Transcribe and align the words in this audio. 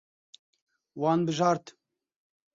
Wan 1.03 1.19
bijart. 1.29 1.65